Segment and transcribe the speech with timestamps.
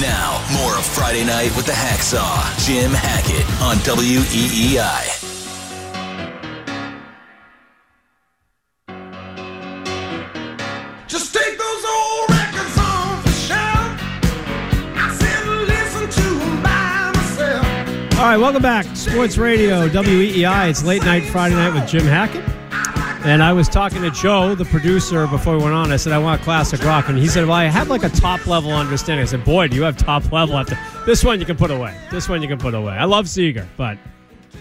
[0.00, 5.06] Now, more of Friday Night with the Hacksaw, Jim Hackett on WEEI.
[11.08, 13.88] Just take those old records off the shelf.
[14.96, 17.66] I said listen to 'em by myself.
[18.18, 18.84] All right, welcome back.
[18.94, 20.68] Sports Radio, WEEI.
[20.68, 22.44] It's late night Friday night with Jim Hackett.
[23.26, 25.90] And I was talking to Joe, the producer, before we went on.
[25.90, 27.08] I said, I want classic rock.
[27.08, 29.24] And he said, Well, I have like a top level understanding.
[29.24, 31.92] I said, Boy, do you have top level after this one you can put away.
[32.12, 32.92] This one you can put away.
[32.92, 33.98] I love Seger, but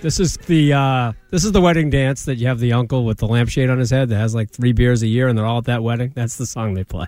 [0.02, 3.20] this is the uh, this is the wedding dance that you have the uncle with
[3.20, 5.60] the lampshade on his head that has like three beers a year and they're all
[5.60, 6.12] at that wedding.
[6.16, 7.06] That's the song they play.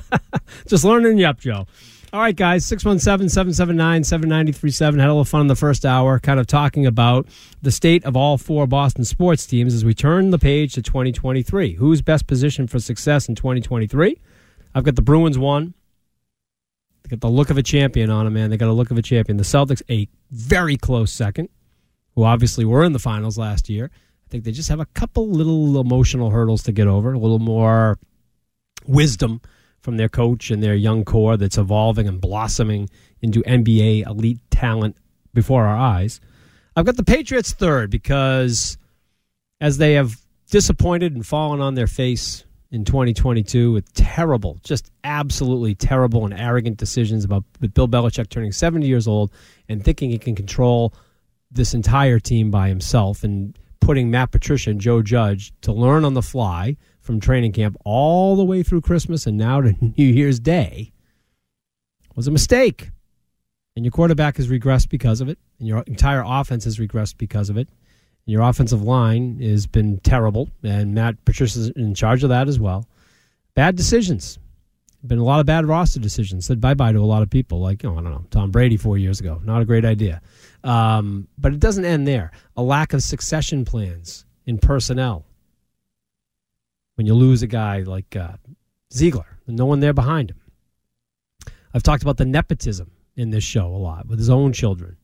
[0.68, 1.66] Just learning you up, Joe.
[2.10, 4.98] All right, guys, 617 779 7937.
[4.98, 7.26] Had a little fun in the first hour, kind of talking about
[7.60, 11.74] the state of all four Boston sports teams as we turn the page to 2023.
[11.74, 14.18] Who's best positioned for success in 2023?
[14.74, 15.74] I've got the Bruins one.
[17.02, 18.48] They got the look of a champion on them, man.
[18.48, 19.36] They got a look of a champion.
[19.36, 21.50] The Celtics, a very close second,
[22.14, 23.90] who obviously were in the finals last year.
[23.92, 27.38] I think they just have a couple little emotional hurdles to get over, a little
[27.38, 27.98] more
[28.86, 29.42] wisdom
[29.80, 32.88] from their coach and their young core that's evolving and blossoming
[33.20, 34.96] into NBA elite talent
[35.34, 36.20] before our eyes.
[36.76, 38.78] I've got the Patriots third because
[39.60, 40.16] as they have
[40.50, 46.76] disappointed and fallen on their face in 2022 with terrible, just absolutely terrible and arrogant
[46.76, 49.32] decisions about with Bill Belichick turning 70 years old
[49.68, 50.92] and thinking he can control
[51.50, 56.14] this entire team by himself and putting Matt Patricia and Joe Judge to learn on
[56.14, 56.76] the fly
[57.08, 60.92] from training camp all the way through Christmas and now to New Year's Day
[62.14, 62.90] was a mistake.
[63.74, 67.48] And your quarterback has regressed because of it, and your entire offense has regressed because
[67.48, 67.66] of it.
[68.26, 72.60] And your offensive line has been terrible, and Matt Patricia's in charge of that as
[72.60, 72.86] well.
[73.54, 74.38] Bad decisions.
[75.06, 76.44] Been a lot of bad roster decisions.
[76.44, 78.76] Said bye bye to a lot of people, like, oh, I don't know, Tom Brady
[78.76, 79.40] four years ago.
[79.44, 80.20] Not a great idea.
[80.62, 82.32] Um, but it doesn't end there.
[82.54, 85.24] A lack of succession plans in personnel
[86.98, 88.32] when you lose a guy like uh,
[88.92, 90.40] Ziegler, no one there behind him.
[91.72, 94.96] I've talked about the nepotism in this show a lot with his own children.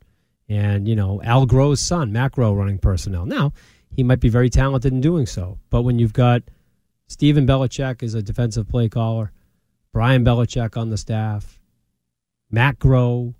[0.48, 3.26] And, you know, Al Groh's son, Matt Groh, running personnel.
[3.26, 3.52] Now,
[3.92, 5.60] he might be very talented in doing so.
[5.70, 6.42] But when you've got
[7.06, 9.30] Stephen Belichick as a defensive play caller,
[9.92, 11.60] Brian Belichick on the staff,
[12.50, 13.34] Matt Groh,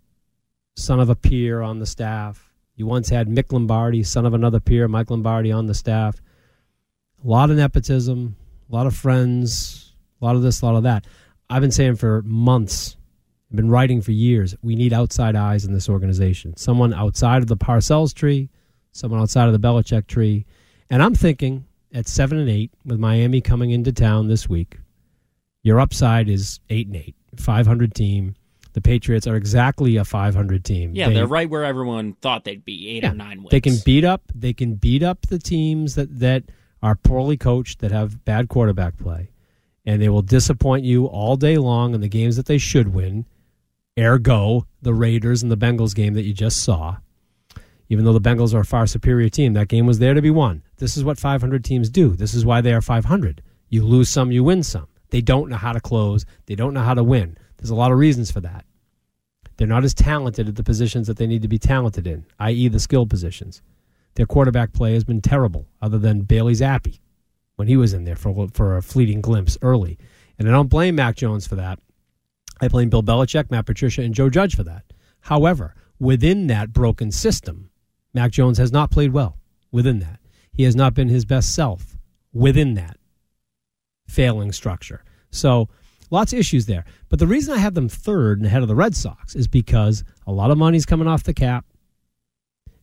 [0.77, 2.53] son of a peer on the staff.
[2.77, 6.23] You once had Mick Lombardi, son of another peer, Mike Lombardi on the staff.
[7.25, 8.37] A lot of nepotism,
[8.71, 11.07] a lot of friends, a lot of this, a lot of that.
[11.51, 12.97] I've been saying for months,
[13.51, 16.57] I've been writing for years, we need outside eyes in this organization.
[16.57, 18.49] Someone outside of the Parcells tree,
[18.93, 20.47] someone outside of the Belichick tree.
[20.91, 24.79] And I'm thinking at seven and eight, with Miami coming into town this week,
[25.63, 28.35] your upside is eight and eight, 500 team.
[28.73, 30.93] The Patriots are exactly a 500 team.
[30.95, 33.51] Yeah, They- they're right where everyone thought they'd be, eight or nine wins.
[33.51, 34.23] they can beat up.
[34.35, 36.45] They can beat up the teams that that
[36.85, 39.31] are poorly coached, that have bad quarterback play,
[39.87, 43.25] and they will disappoint you all day long in the games that they should win.
[43.99, 46.99] Ergo, the Raiders and the Bengals game that you just saw.
[47.89, 50.31] Even though the Bengals are a far superior team, that game was there to be
[50.31, 50.63] won.
[50.77, 52.11] This is what 500 teams do.
[52.11, 53.43] This is why they are 500.
[53.71, 54.89] You lose some, you win some.
[55.09, 56.27] They don't know how to close.
[56.45, 57.39] They don't know how to win.
[57.57, 58.67] There's a lot of reasons for that.
[59.57, 62.69] They're not as talented at the positions that they need to be talented in, i.e.,
[62.69, 63.63] the skill positions.
[64.15, 67.01] Their quarterback play has been terrible, other than Bailey Zappe
[67.57, 69.99] when he was in there for for a fleeting glimpse early.
[70.39, 71.79] And I don't blame Mac Jones for that.
[72.61, 74.85] I blame Bill Belichick, Matt Patricia, and Joe Judge for that.
[75.21, 77.71] However, within that broken system,
[78.13, 79.39] Mac Jones has not played well.
[79.73, 80.21] Within that,
[80.53, 81.97] he has not been his best self.
[82.33, 82.97] Within that
[84.07, 85.05] failing structure.
[85.31, 85.69] So
[86.15, 86.85] Lots of issues there.
[87.09, 90.05] But the reason I have them third and ahead of the Red Sox is because
[90.27, 91.65] a lot of money's coming off the cap.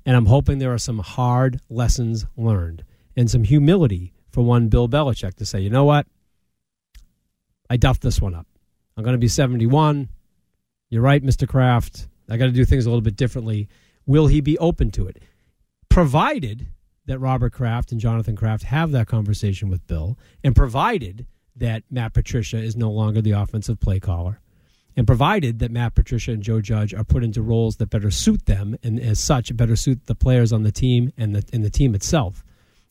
[0.05, 2.83] And I'm hoping there are some hard lessons learned
[3.15, 6.07] and some humility for one Bill Belichick to say, you know what?
[7.69, 8.47] I duffed this one up.
[8.97, 10.09] I'm going to be 71.
[10.89, 11.47] You're right, Mr.
[11.47, 12.07] Kraft.
[12.29, 13.69] I got to do things a little bit differently.
[14.05, 15.21] Will he be open to it?
[15.89, 16.67] Provided
[17.05, 21.25] that Robert Kraft and Jonathan Kraft have that conversation with Bill, and provided
[21.55, 24.40] that Matt Patricia is no longer the offensive play caller,
[24.97, 28.45] and provided that Matt Patricia and Joe Judge are put into roles that better suit
[28.45, 31.69] them, and as such, better suit the players on the team and the, and the
[31.69, 32.43] team itself,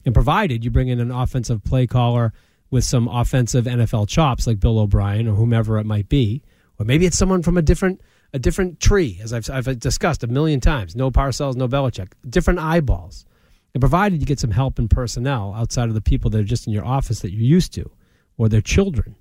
[0.05, 2.33] and provided you bring in an offensive play caller
[2.71, 6.43] with some offensive NFL chops like Bill O'Brien or whomever it might be,
[6.79, 8.01] or maybe it's someone from a different
[8.33, 10.95] a different tree, as I've, I've discussed a million times.
[10.95, 13.27] No Parcells, no Belichick, different eyeballs.
[13.75, 16.67] And provided you get some help and personnel outside of the people that are just
[16.67, 17.91] in your office that you're used to,
[18.37, 19.17] or their children,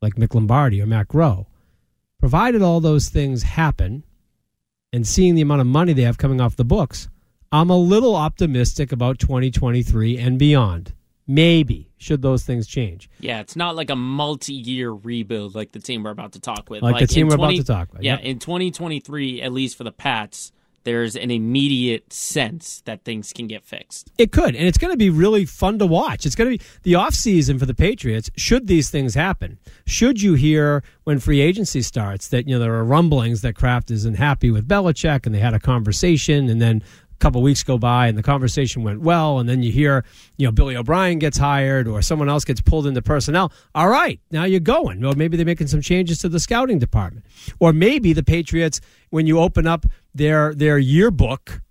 [0.00, 1.46] like Mick Lombardi or Matt Groh,
[2.22, 4.04] provided all those things happen,
[4.92, 7.08] and seeing the amount of money they have coming off the books,
[7.50, 10.94] I'm a little optimistic about 2023 and beyond.
[11.26, 13.10] Maybe should those things change.
[13.18, 16.80] Yeah, it's not like a multi-year rebuild like the team we're about to talk with.
[16.80, 18.24] Like the team we're about to talk about, Yeah, yep.
[18.24, 20.52] in 2023, at least for the Pats,
[20.84, 24.10] there's an immediate sense that things can get fixed.
[24.18, 26.26] It could, and it's going to be really fun to watch.
[26.26, 28.30] It's going to be the off season for the Patriots.
[28.36, 32.74] Should these things happen, should you hear when free agency starts that you know there
[32.74, 36.82] are rumblings that Kraft isn't happy with Belichick, and they had a conversation, and then
[37.22, 40.04] couple weeks go by, and the conversation went well, and then you hear
[40.36, 43.52] you know Billy O'Brien gets hired, or someone else gets pulled into personnel.
[43.74, 45.04] All right, now you're going.
[45.04, 47.24] Or maybe they're making some changes to the scouting department,
[47.60, 48.80] or maybe the Patriots
[49.10, 51.62] when you open up their their yearbook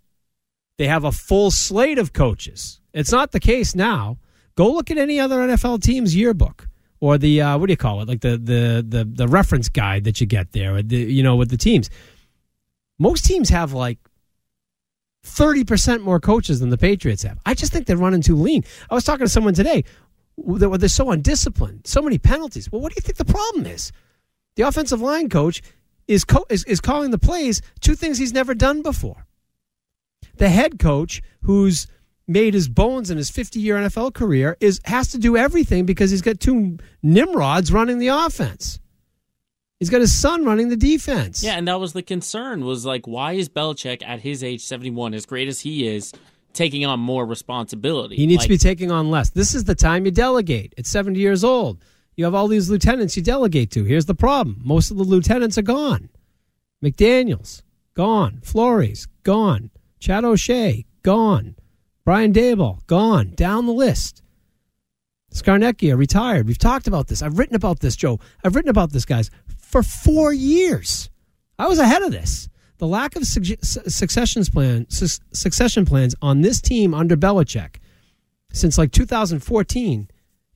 [0.81, 2.81] they have a full slate of coaches.
[2.91, 4.17] It's not the case now.
[4.55, 6.67] Go look at any other NFL team's yearbook
[6.99, 8.07] or the uh, what do you call it?
[8.07, 10.81] Like the the the the reference guide that you get there.
[10.81, 11.91] The, you know, with the teams.
[12.97, 13.99] Most teams have like
[15.23, 17.39] thirty percent more coaches than the Patriots have.
[17.45, 18.63] I just think they're running too lean.
[18.89, 19.83] I was talking to someone today.
[20.37, 22.71] They're so undisciplined, so many penalties.
[22.71, 23.91] Well, what do you think the problem is?
[24.55, 25.61] The offensive line coach
[26.07, 29.27] is, co- is is calling the plays two things he's never done before
[30.37, 31.87] the head coach who's
[32.27, 36.11] made his bones in his 50 year NFL career is has to do everything because
[36.11, 38.79] he's got two nimrods running the offense.
[39.81, 41.41] He's got his son running the defense.
[41.43, 45.15] Yeah, and that was the concern was like, why is Belichick at his age, 71,
[45.15, 46.13] as great as he is,
[46.53, 48.15] taking on more responsibility?
[48.15, 49.31] He needs Like, to be taking on less.
[49.31, 50.75] This is the time you delegate.
[50.77, 51.83] At 70 years old,
[52.15, 53.83] you have all these lieutenants you delegate to.
[53.83, 56.09] Here's the problem most of the lieutenants are gone.
[56.85, 57.63] McDaniels,
[57.95, 58.39] gone.
[58.43, 59.71] Flores, gone.
[59.99, 61.55] Chad O'Shea, gone.
[62.05, 63.33] Brian Daboll, gone.
[63.33, 64.21] Down the list.
[65.33, 66.45] Scarnecchia, retired.
[66.47, 67.21] We've talked about this.
[67.23, 68.19] I've written about this, Joe.
[68.43, 69.31] I've written about this, guys,
[69.71, 71.09] for four years.
[71.57, 72.49] I was ahead of this.
[72.77, 77.77] The lack of suc- successions plan, su- succession plans on this team under Belichick
[78.51, 80.09] since like 2014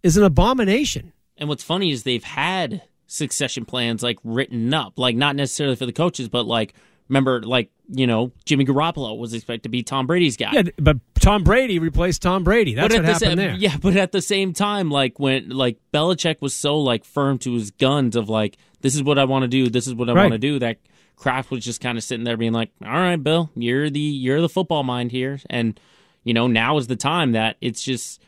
[0.04, 1.14] is an abomination.
[1.38, 5.86] And what's funny is they've had succession plans like written up, like not necessarily for
[5.86, 6.74] the coaches, but like
[7.08, 10.52] remember, like you know, Jimmy Garoppolo was expected to be Tom Brady's guy.
[10.54, 12.74] Yeah, but Tom Brady replaced Tom Brady.
[12.74, 13.56] That's what happened there.
[13.56, 17.54] Yeah, but at the same time, like when like Belichick was so like firm to
[17.54, 20.14] his guns of like this is what I want to do, this is what I
[20.14, 20.24] Right.
[20.24, 20.60] want to do.
[20.60, 20.78] That
[21.16, 24.42] Kraft was just kind of sitting there being like, "All right, Bill, you're the you're
[24.42, 25.80] the football mind here," and
[26.24, 28.22] you know now is the time that it's just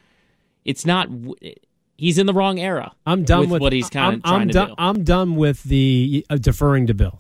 [0.66, 1.10] it's not.
[1.98, 2.92] He's in the wrong era.
[3.08, 4.76] I'm done with, with what he's kind I'm, of trying I'm to done, do.
[4.78, 7.20] I'm done with the uh, deferring to Bill.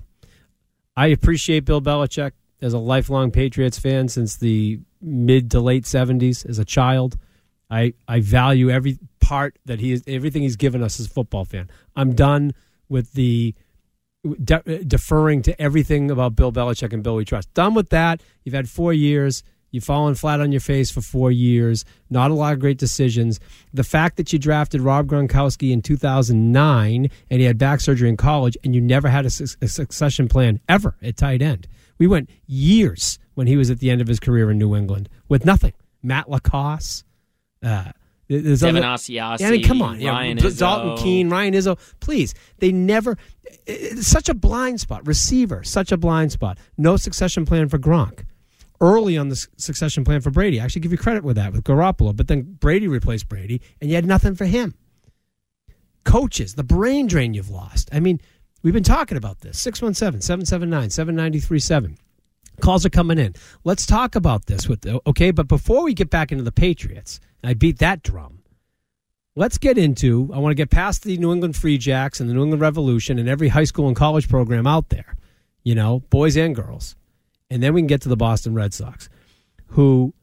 [0.97, 6.43] I appreciate Bill Belichick as a lifelong Patriots fan since the mid to late 70s
[6.49, 7.17] as a child.
[7.69, 11.45] I I value every part that he is everything he's given us as a football
[11.45, 11.69] fan.
[11.95, 12.53] I'm done
[12.89, 13.53] with the
[14.43, 17.53] de- deferring to everything about Bill Belichick and Bill we trust.
[17.53, 18.23] Done with that.
[18.43, 19.43] You've had 4 years.
[19.71, 21.83] You've fallen flat on your face for four years.
[22.09, 23.39] Not a lot of great decisions.
[23.73, 28.17] The fact that you drafted Rob Gronkowski in 2009 and he had back surgery in
[28.17, 31.67] college and you never had a, su- a succession plan ever at tight end.
[31.97, 35.09] We went years when he was at the end of his career in New England
[35.27, 35.73] with nothing.
[36.01, 37.03] Matt LaCosse.
[37.61, 37.91] Uh,
[38.29, 40.03] there's Devin other- Asiasi, I mean, come on.
[40.03, 40.49] Ryan yeah.
[40.57, 41.77] Dalton Keene, Ryan Izzo.
[41.99, 42.33] Please.
[42.59, 43.17] They never.
[43.65, 45.07] It's such a blind spot.
[45.07, 46.57] Receiver, such a blind spot.
[46.77, 48.25] No succession plan for Gronk.
[48.79, 50.59] Early on the succession plan for Brady.
[50.59, 53.89] I actually give you credit with that with Garoppolo, but then Brady replaced Brady, and
[53.89, 54.75] you had nothing for him.
[56.03, 57.89] Coaches, the brain drain you've lost.
[57.91, 58.21] I mean,
[58.61, 59.59] we've been talking about this.
[59.59, 61.97] 617 779 7937.
[62.61, 63.35] Calls are coming in.
[63.63, 67.53] Let's talk about this with okay, but before we get back into the Patriots, I
[67.53, 68.39] beat that drum.
[69.35, 70.31] let's get into.
[70.33, 73.19] I want to get past the New England Free Jacks and the New England Revolution
[73.19, 75.15] and every high school and college program out there,
[75.63, 76.95] you know, boys and girls.
[77.49, 79.09] And then we can get to the Boston Red Sox,
[79.67, 80.13] who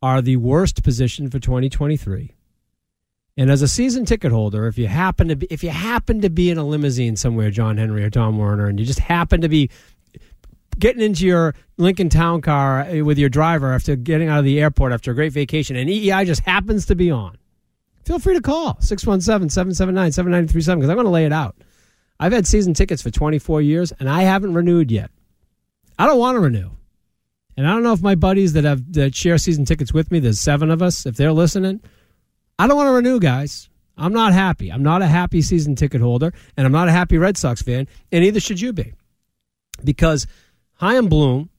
[0.00, 2.34] are the worst position for 2023.
[3.36, 6.30] And as a season ticket holder, if you happen to be if you happen to
[6.30, 9.48] be in a limousine somewhere, John Henry or Tom Werner, and you just happen to
[9.48, 9.70] be
[10.78, 14.60] getting into your Lincoln Town car uh, with your driver after getting out of the
[14.60, 17.38] airport after a great vacation, and EEI just happens to be on,
[18.04, 21.56] feel free to call 617 779 7937 because I'm going to lay it out.
[22.20, 25.10] I've had season tickets for 24 years, and I haven't renewed yet.
[25.98, 26.70] I don't want to renew.
[27.56, 30.20] And I don't know if my buddies that have that share season tickets with me,
[30.20, 31.80] there's seven of us, if they're listening,
[32.58, 33.68] I don't want to renew, guys.
[33.96, 34.70] I'm not happy.
[34.70, 37.88] I'm not a happy season ticket holder, and I'm not a happy Red Sox fan,
[38.12, 38.94] and neither should you be.
[39.82, 40.28] Because
[40.74, 41.50] Chaim Bloom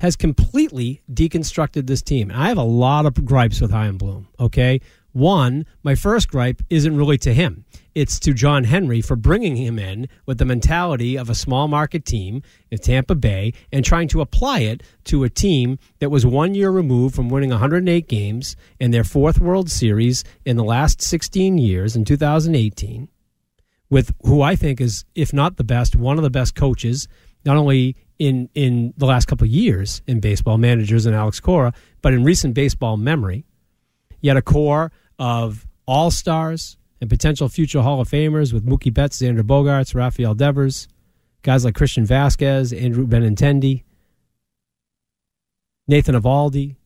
[0.00, 2.30] has completely deconstructed this team.
[2.30, 4.80] And I have a lot of gripes with Chaim Bloom, okay?
[5.12, 7.64] One, my first gripe isn't really to him.
[7.94, 12.06] It's to John Henry for bringing him in with the mentality of a small market
[12.06, 16.54] team in Tampa Bay and trying to apply it to a team that was one
[16.54, 21.58] year removed from winning 108 games in their fourth World Series in the last 16
[21.58, 23.08] years in 2018
[23.90, 27.08] with who I think is, if not the best, one of the best coaches,
[27.44, 31.74] not only in in the last couple of years in baseball, managers and Alex Cora,
[32.00, 33.44] but in recent baseball memory.
[34.22, 39.20] Yet a core of all stars and potential future Hall of Famers with Mookie Betts,
[39.20, 40.86] Xander Bogaerts, Rafael Devers,
[41.42, 43.82] guys like Christian Vasquez, Andrew Benintendi,
[45.88, 46.76] Nathan Eovaldi.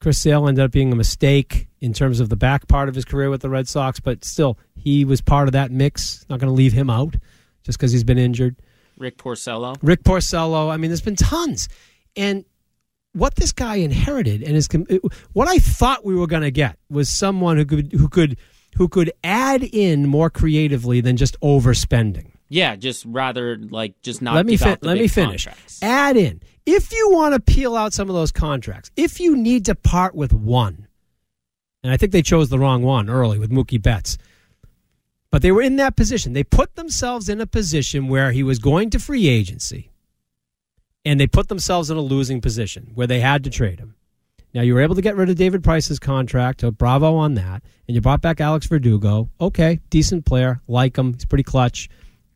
[0.00, 3.04] Chris Sale ended up being a mistake in terms of the back part of his
[3.04, 6.26] career with the Red Sox, but still, he was part of that mix.
[6.28, 7.14] Not going to leave him out
[7.62, 8.56] just because he's been injured.
[8.98, 9.76] Rick Porcello.
[9.82, 10.68] Rick Porcello.
[10.68, 11.68] I mean, there's been tons.
[12.16, 12.44] And
[13.12, 14.68] what this guy inherited and is
[15.32, 18.36] what I thought we were going to get was someone who could who could
[18.74, 22.30] who could add in more creatively than just overspending.
[22.48, 24.34] Yeah, just rather like just not.
[24.34, 25.44] let me fin- let me finish.
[25.46, 25.82] contracts.
[25.82, 28.90] Add in if you want to peel out some of those contracts.
[28.96, 30.86] If you need to part with one,
[31.82, 34.18] and I think they chose the wrong one early with Mookie Betts.
[35.30, 36.32] But they were in that position.
[36.32, 39.90] They put themselves in a position where he was going to free agency,
[41.04, 43.96] and they put themselves in a losing position where they had to trade him.
[44.54, 47.64] Now you were able to get rid of David Price's contract, so bravo on that,
[47.88, 49.28] and you brought back Alex Verdugo.
[49.40, 51.14] Okay, decent player, like him.
[51.14, 51.88] He's pretty clutch,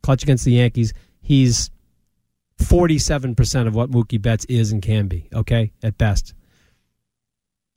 [0.02, 0.92] clutch against the Yankees.
[1.20, 1.70] He's
[2.58, 5.28] forty-seven percent of what Mookie Betts is and can be.
[5.32, 6.34] Okay, at best.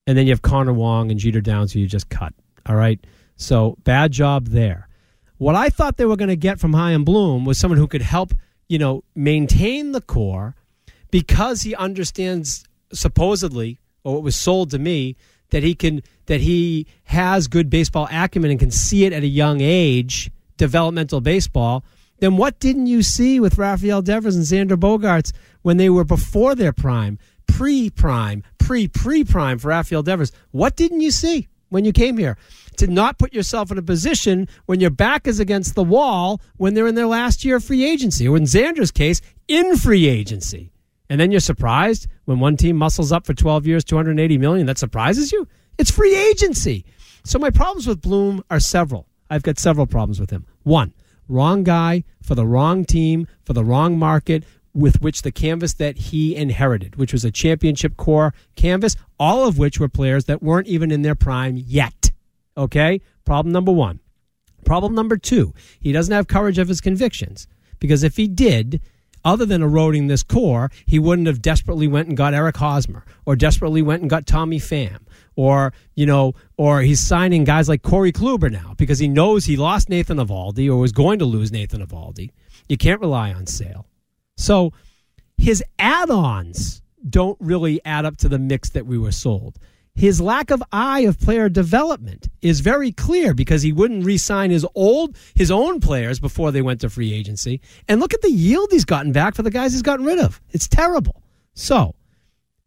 [0.08, 2.34] And then you have Connor Wong and Jeter Downs, who you just cut.
[2.66, 3.00] All right,
[3.36, 4.88] so bad job there.
[5.38, 8.02] What I thought they were going to get from Chaim Bloom was someone who could
[8.02, 8.34] help,
[8.68, 10.56] you know, maintain the core
[11.12, 15.16] because he understands supposedly, or it was sold to me,
[15.52, 19.28] that he can that he has good baseball acumen and can see it at a
[19.28, 21.84] young age, developmental baseball.
[22.20, 26.56] Then what didn't you see with Rafael Devers and Xander Bogaerts when they were before
[26.56, 27.18] their prime,
[27.48, 30.32] pre prime, pre pre prime for Rafael Devers?
[30.52, 32.38] What didn't you see when you came here?
[32.78, 36.74] To not put yourself in a position when your back is against the wall when
[36.74, 40.71] they're in their last year of free agency, or in Xander's case, in free agency.
[41.12, 44.66] And then you're surprised when one team muscles up for 12 years, 280 million.
[44.66, 45.46] That surprises you?
[45.78, 46.86] It's free agency.
[47.26, 49.10] So my problems with Bloom are several.
[49.30, 50.46] I've got several problems with him.
[50.64, 50.94] One,
[51.28, 55.98] wrong guy for the wrong team, for the wrong market, with which the canvas that
[55.98, 60.68] he inherited, which was a championship core canvas, all of which were players that weren't
[60.68, 62.12] even in their prime yet.
[62.56, 63.02] Okay?
[63.26, 64.00] Problem number one.
[64.64, 67.48] Problem number two, he doesn't have courage of his convictions.
[67.80, 68.80] Because if he did,
[69.24, 73.36] other than eroding this core, he wouldn't have desperately went and got Eric Hosmer or
[73.36, 75.00] desperately went and got Tommy Pham
[75.36, 79.58] or, you know, or he's signing guys like Corey Kluber now because he knows he
[79.58, 82.32] lost Nathan Eovaldi or was going to lose Nathan Eovaldi.
[82.68, 83.88] You can't rely on sale.
[84.38, 84.74] So
[85.38, 89.58] his add-ons don't really add up to the mix that we were sold.
[89.94, 94.66] His lack of eye of player development is very clear because he wouldn't re-sign his
[94.74, 97.62] old his own players before they went to free agency.
[97.88, 100.42] And look at the yield he's gotten back for the guys he's gotten rid of.
[100.52, 101.22] It's terrible.
[101.54, 101.96] So,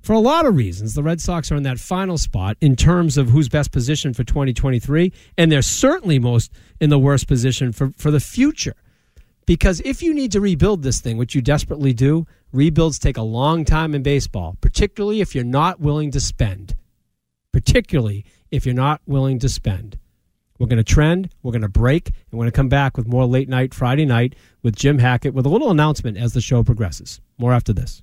[0.02, 3.16] for a lot of reasons, the Red Sox are in that final spot in terms
[3.16, 7.90] of who's best positioned for 2023, and they're certainly most in the worst position for,
[7.96, 8.74] for the future.
[9.46, 13.22] Because if you need to rebuild this thing, which you desperately do, rebuilds take a
[13.22, 16.74] long time in baseball, particularly if you're not willing to spend.
[17.54, 19.96] Particularly if you're not willing to spend.
[20.58, 23.06] We're going to trend, we're going to break, and we're going to come back with
[23.06, 24.34] more late night Friday night
[24.64, 27.20] with Jim Hackett with a little announcement as the show progresses.
[27.38, 28.02] More after this.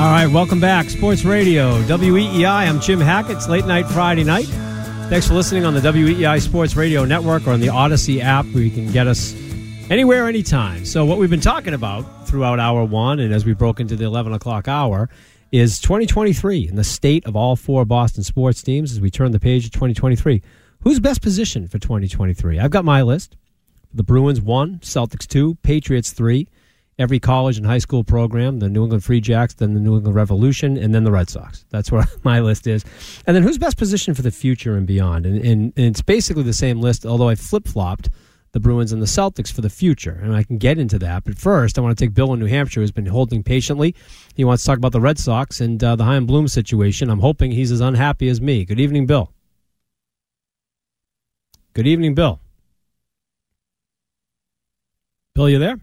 [0.00, 0.88] All right, welcome back.
[0.88, 2.46] Sports Radio, WEEI.
[2.46, 3.36] I'm Jim Hackett.
[3.36, 4.46] It's late night Friday night.
[5.10, 8.62] Thanks for listening on the WEEI Sports Radio Network or on the Odyssey app where
[8.62, 9.34] you can get us
[9.90, 10.86] anywhere, anytime.
[10.86, 14.06] So, what we've been talking about throughout hour one and as we broke into the
[14.06, 15.10] 11 o'clock hour
[15.52, 19.38] is 2023 and the state of all four Boston sports teams as we turn the
[19.38, 20.40] page to 2023.
[20.80, 22.58] Who's best positioned for 2023?
[22.58, 23.36] I've got my list.
[23.92, 26.48] The Bruins, one, Celtics, two, Patriots, three
[27.00, 30.14] every college and high school program, the New England Free Jacks, then the New England
[30.14, 31.64] Revolution, and then the Red Sox.
[31.70, 32.84] That's where my list is.
[33.26, 35.26] And then who's best positioned for the future and beyond?
[35.26, 38.10] And, and, and it's basically the same list, although I flip flopped
[38.52, 40.18] the Bruins and the Celtics for the future.
[40.22, 41.24] And I can get into that.
[41.24, 43.94] But first, I want to take Bill in New Hampshire, who's been holding patiently.
[44.34, 47.10] He wants to talk about the Red Sox and uh, the Chaim Bloom situation.
[47.10, 48.64] I'm hoping he's as unhappy as me.
[48.64, 49.32] Good evening, Bill.
[51.72, 52.40] Good evening, Bill.
[55.34, 55.78] Bill, you there?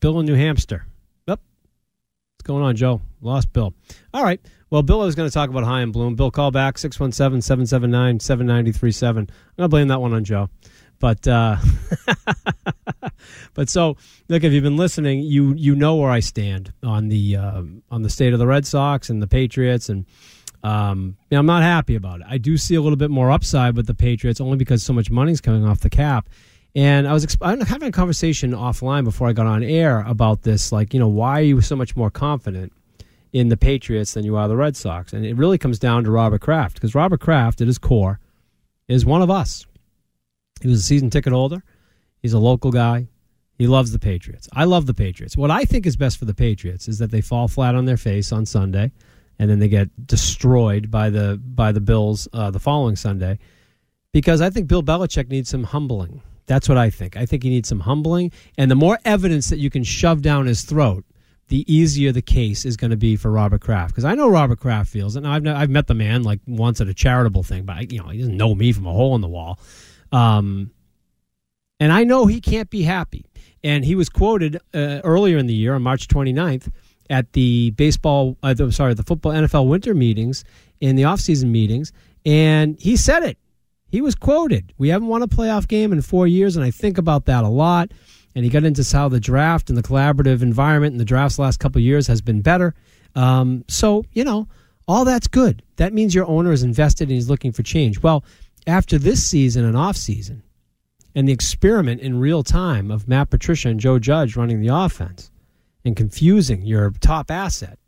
[0.00, 0.86] Bill in New Hampshire.
[1.26, 1.40] Yep.
[2.34, 3.00] What's going on, Joe?
[3.20, 3.74] Lost Bill.
[4.14, 4.40] All right.
[4.70, 6.14] Well, Bill is going to talk about Chaim Bloom.
[6.14, 9.20] Bill, call back 617 779 7937.
[9.20, 10.48] I'm going to blame that one on Joe.
[10.98, 11.56] But uh,
[13.54, 13.96] but so
[14.28, 18.02] look, if you've been listening, you you know where I stand on the uh, on
[18.02, 20.06] the state of the Red Sox and the Patriots, and
[20.62, 22.26] um, you know, I'm not happy about it.
[22.28, 25.10] I do see a little bit more upside with the Patriots, only because so much
[25.10, 26.28] money's coming off the cap.
[26.74, 30.42] And I was exp- I'm having a conversation offline before I got on air about
[30.42, 30.72] this.
[30.72, 32.72] Like, you know, why are you so much more confident
[33.32, 35.12] in the Patriots than you are the Red Sox?
[35.12, 38.20] And it really comes down to Robert Kraft because Robert Kraft, at his core,
[38.88, 39.66] is one of us.
[40.62, 41.62] He was a season ticket holder.
[42.20, 43.08] He's a local guy.
[43.58, 44.48] He loves the Patriots.
[44.52, 45.36] I love the Patriots.
[45.36, 47.96] What I think is best for the Patriots is that they fall flat on their
[47.96, 48.92] face on Sunday,
[49.38, 53.38] and then they get destroyed by the by the Bills uh, the following Sunday.
[54.12, 56.22] Because I think Bill Belichick needs some humbling.
[56.52, 57.16] That's what I think.
[57.16, 60.44] I think he needs some humbling, and the more evidence that you can shove down
[60.44, 61.02] his throat,
[61.48, 63.94] the easier the case is going to be for Robert Kraft.
[63.94, 66.88] Because I know Robert Kraft feels, and I've I've met the man like once at
[66.88, 69.22] a charitable thing, but I, you know he doesn't know me from a hole in
[69.22, 69.58] the wall.
[70.12, 70.72] Um,
[71.80, 73.24] and I know he can't be happy.
[73.64, 76.70] And he was quoted uh, earlier in the year on March 29th
[77.08, 80.44] at the baseball, uh, sorry, the football NFL winter meetings
[80.82, 81.92] in the offseason meetings,
[82.26, 83.38] and he said it.
[83.92, 84.72] He was quoted.
[84.78, 87.48] We haven't won a playoff game in four years, and I think about that a
[87.48, 87.92] lot.
[88.34, 91.60] And he got into how the draft and the collaborative environment in the drafts last
[91.60, 92.74] couple years has been better.
[93.14, 94.48] Um, so, you know,
[94.88, 95.62] all that's good.
[95.76, 98.02] That means your owner is invested and he's looking for change.
[98.02, 98.24] Well,
[98.66, 100.42] after this season and off season,
[101.14, 105.30] and the experiment in real time of Matt Patricia and Joe Judge running the offense
[105.84, 107.78] and confusing your top asset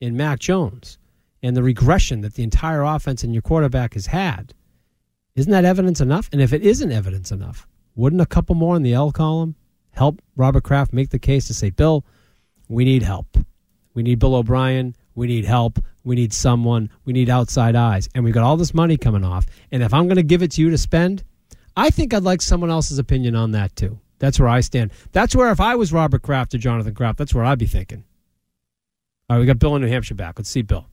[0.00, 0.98] in Mac Jones
[1.42, 4.54] and the regression that the entire offense and your quarterback has had,
[5.38, 6.28] isn't that evidence enough?
[6.32, 9.54] And if it isn't evidence enough, wouldn't a couple more in the L column
[9.92, 12.04] help Robert Kraft make the case to say, Bill,
[12.68, 13.38] we need help.
[13.94, 14.96] We need Bill O'Brien.
[15.14, 15.78] We need help.
[16.04, 16.90] We need someone.
[17.04, 18.08] We need outside eyes.
[18.14, 19.46] And we've got all this money coming off.
[19.70, 21.22] And if I'm going to give it to you to spend,
[21.76, 24.00] I think I'd like someone else's opinion on that too.
[24.18, 24.90] That's where I stand.
[25.12, 28.02] That's where if I was Robert Kraft or Jonathan Kraft, that's where I'd be thinking.
[29.30, 30.36] All right, we got Bill in New Hampshire back.
[30.36, 30.86] Let's see Bill.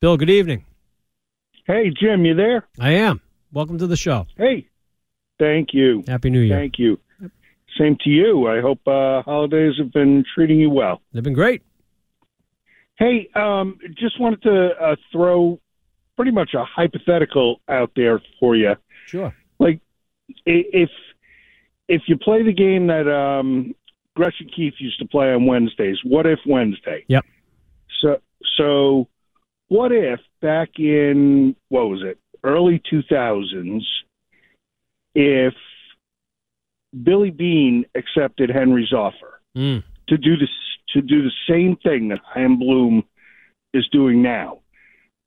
[0.00, 0.64] Bill, good evening.
[1.66, 2.66] Hey, Jim, you there?
[2.78, 3.20] I am.
[3.54, 4.26] Welcome to the show.
[4.36, 4.68] Hey,
[5.38, 6.02] thank you.
[6.08, 6.58] Happy New Year.
[6.58, 6.98] Thank you.
[7.78, 8.48] Same to you.
[8.48, 11.00] I hope uh, holidays have been treating you well.
[11.12, 11.62] They've been great.
[12.98, 15.60] Hey, um, just wanted to uh, throw
[16.16, 18.74] pretty much a hypothetical out there for you.
[19.06, 19.32] Sure.
[19.60, 19.80] Like,
[20.44, 20.90] if
[21.86, 23.72] if you play the game that um,
[24.16, 27.04] Gresh and Keefe used to play on Wednesdays, what if Wednesday?
[27.06, 27.24] Yep.
[28.00, 28.20] So,
[28.56, 29.08] so
[29.68, 33.86] what if back in what was it, early two thousands,
[35.14, 35.54] if
[37.02, 39.82] Billy Beane accepted Henry's offer Mm.
[40.08, 40.50] to do this
[40.92, 43.02] to do the same thing that Chaim Bloom
[43.72, 44.60] is doing now?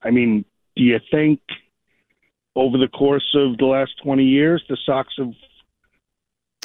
[0.02, 1.42] I mean, do you think
[2.56, 5.34] over the course of the last twenty years the Sox have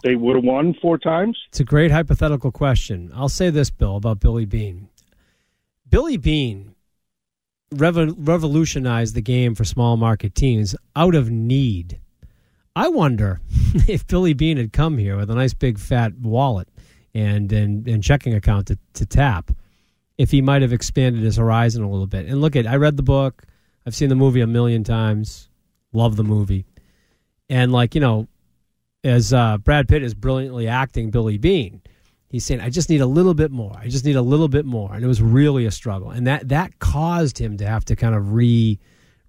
[0.03, 1.39] they would have won four times?
[1.49, 3.11] It's a great hypothetical question.
[3.15, 4.89] I'll say this, Bill, about Billy Beane.
[5.89, 6.75] Billy Beane
[7.73, 12.01] revo- revolutionized the game for small market teams out of need.
[12.75, 13.41] I wonder
[13.89, 16.69] if Billy Beane had come here with a nice big fat wallet
[17.15, 19.51] and and, and checking account to, to tap,
[20.19, 22.27] if he might have expanded his horizon a little bit.
[22.27, 23.45] And look at, I read the book,
[23.87, 25.49] I've seen the movie a million times,
[25.93, 26.65] love the movie,
[27.51, 28.29] and like you know,
[29.05, 31.83] as uh, Brad Pitt is brilliantly acting Billy Beane,
[32.33, 33.77] he's saying, "I just need a little bit more.
[33.79, 36.49] I just need a little bit more," and it was really a struggle, and that
[36.49, 38.81] that caused him to have to kind of re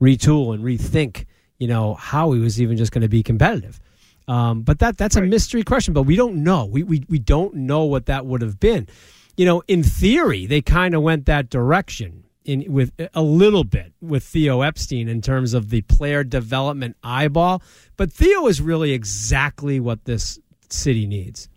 [0.01, 1.25] retool and rethink,
[1.59, 3.79] you know, how he was even just going to be competitive.
[4.27, 6.65] Um, but that that's a mystery question, but we don't know.
[6.65, 8.87] We we we don't know what that would have been.
[9.35, 13.93] You know, in theory, they kind of went that direction in with a little bit
[14.01, 17.61] with Theo Epstein in terms of the player development eyeball.
[17.97, 20.39] But Theo is really exactly what this
[20.69, 21.49] city needs.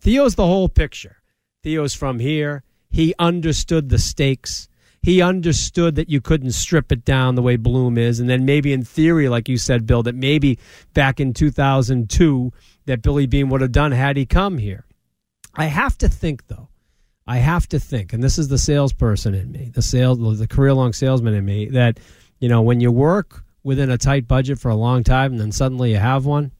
[0.00, 1.16] Theo's the whole picture.
[1.62, 2.62] Theo's from here.
[2.90, 4.68] He understood the stakes.
[5.02, 8.20] He understood that you couldn't strip it down the way Bloom is.
[8.20, 10.58] And then maybe in theory, like you said, Bill, that maybe
[10.94, 12.52] back in 2002
[12.86, 14.84] that Billy Beane would have done had he come here.
[15.54, 16.68] I have to think, though.
[17.26, 20.74] I have to think, and this is the salesperson in me, the sales, the career
[20.74, 22.00] long salesman in me, that
[22.40, 25.52] you know when you work within a tight budget for a long time, and then
[25.52, 26.50] suddenly you have one,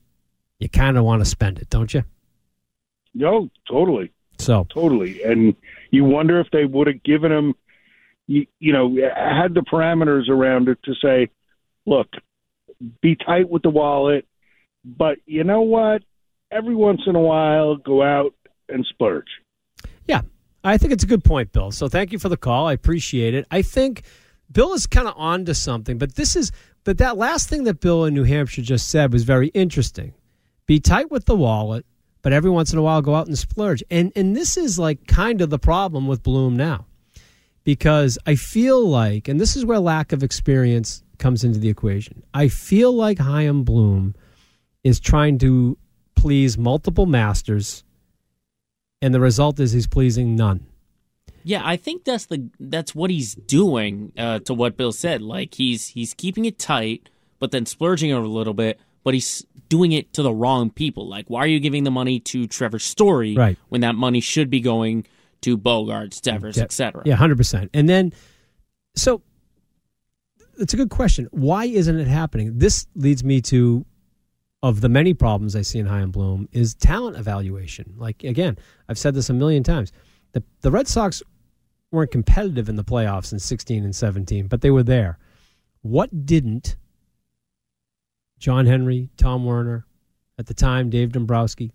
[0.61, 2.05] you kind of want to spend it, don't you?
[3.15, 4.13] No, totally.
[4.39, 5.55] So totally, and
[5.91, 7.55] you wonder if they would have given him,
[8.27, 11.29] you, you know, had the parameters around it to say,
[11.85, 12.09] look,
[13.03, 14.27] be tight with the wallet,
[14.83, 16.03] but you know what?
[16.51, 18.35] Every once in a while, go out
[18.69, 19.29] and splurge.
[20.07, 20.23] Yeah,
[20.65, 21.71] I think it's a good point, Bill.
[21.71, 22.67] So thank you for the call.
[22.67, 23.47] I appreciate it.
[23.51, 24.05] I think
[24.51, 26.51] Bill is kind of on to something, but this is
[26.83, 30.15] but that last thing that Bill in New Hampshire just said was very interesting.
[30.67, 31.85] Be tight with the wallet,
[32.23, 33.83] but every once in a while go out and splurge.
[33.91, 36.87] And and this is like kind of the problem with Bloom now.
[37.63, 42.23] Because I feel like, and this is where lack of experience comes into the equation.
[42.33, 44.15] I feel like Chaim Bloom
[44.83, 45.77] is trying to
[46.15, 47.85] please multiple masters,
[49.03, 50.67] and the result is he's pleasing none.
[51.43, 54.13] Yeah, I think that's the that's what he's doing.
[54.17, 58.21] Uh, to what Bill said, like he's he's keeping it tight, but then splurging a
[58.21, 58.81] little bit.
[59.03, 61.09] But he's doing it to the wrong people.
[61.09, 63.57] Like, why are you giving the money to Trevor Story Right.
[63.69, 65.07] when that money should be going
[65.43, 67.03] to Bogaerts, Devers, Yeah, etc.
[67.07, 67.71] Yeah, hundred percent.
[67.73, 68.13] And then,
[68.95, 69.23] so
[70.59, 71.29] it's a good question.
[71.31, 72.59] Why isn't it happening?
[72.59, 73.87] This leads me to
[74.63, 77.95] of the many problems I see in Chaim Bloom is talent evaluation.
[77.97, 78.59] Like again,
[78.89, 79.93] I've said this a million times.
[80.33, 81.23] The the Red Sox
[81.91, 85.19] weren't competitive in the playoffs in 16 and 17, but they were there.
[85.81, 86.77] What didn't
[88.41, 89.87] John Henry, Tom Werner,
[90.39, 91.73] at the time Dave Dombrowski,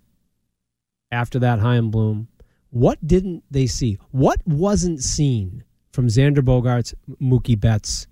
[1.12, 2.28] after that Chaim Bloom,
[2.72, 4.00] what didn't they see?
[4.10, 8.08] What wasn't seen from Xander Bogaerts, Mookie Betts,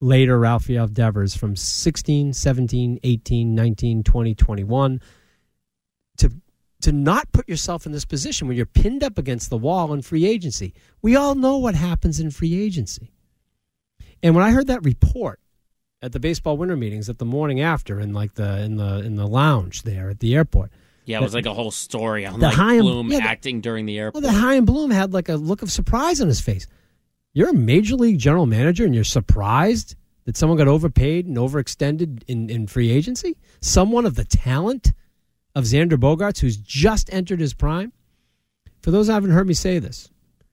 [0.00, 5.00] later Ralphie Devers from 16, 17, 18, 19, 20, 21
[6.16, 6.30] to
[6.80, 10.00] to not put yourself in this position when you're pinned up against the wall in
[10.00, 10.72] free agency.
[11.02, 13.12] We all know what happens in free agency.
[14.22, 15.40] And when I heard that report
[16.02, 19.16] at the baseball winter meetings at the morning after in like the in the in
[19.16, 20.70] the lounge there at the airport.
[21.04, 23.60] Yeah, it was like a whole story on The like Chaim- Bloom yeah, the- acting
[23.62, 24.22] during the airport.
[24.22, 26.66] Well, the Chaim Bloom had like a look of surprise on his face.
[27.32, 29.94] You're a major league general manager and you're surprised
[30.26, 33.36] that someone got overpaid and overextended in, in free agency?
[33.62, 34.92] Someone of the talent
[35.54, 37.92] of Xander Bogaerts who's just entered his prime?
[38.82, 40.10] For those who haven't heard me say this,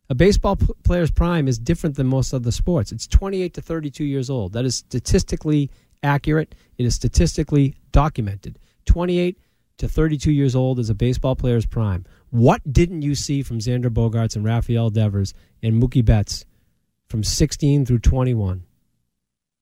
[0.09, 2.91] a baseball p- player's prime is different than most other sports.
[2.91, 4.53] It's 28 to 32 years old.
[4.53, 5.71] That is statistically
[6.03, 6.55] accurate.
[6.77, 8.59] It is statistically documented.
[8.85, 9.37] 28
[9.77, 12.05] to 32 years old is a baseball player's prime.
[12.29, 16.45] What didn't you see from Xander Bogaerts and Rafael Devers and Mookie Betts
[17.07, 18.63] from 16 through 21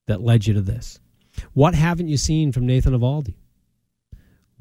[0.06, 1.00] that led you to this?
[1.52, 3.34] What haven't you seen from Nathan Eovaldi?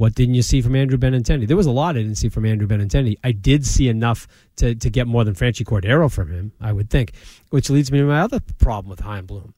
[0.04, 1.48] What didn't you see from Andrew Benintendi?
[1.48, 3.16] There was a lot I didn't see from Andrew Benintendi.
[3.24, 6.90] I did see enough to, to get more than Franchy Cordero from him, I would
[6.90, 7.14] think,
[7.52, 9.54] which leads me to my other problem with Chaim Bloom.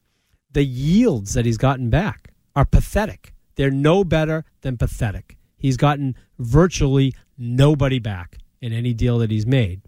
[0.52, 3.34] The yields that he's gotten back are pathetic.
[3.56, 5.36] They're no better than pathetic.
[5.58, 9.82] he's gotten virtually nobody back in any deal that he's made.